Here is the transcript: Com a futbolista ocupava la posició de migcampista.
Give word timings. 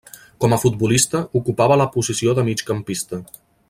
Com 0.45 0.55
a 0.55 0.57
futbolista 0.63 1.21
ocupava 1.41 1.79
la 1.83 1.89
posició 1.99 2.37
de 2.41 2.49
migcampista. 2.51 3.25